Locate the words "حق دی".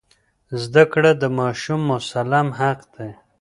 2.59-3.09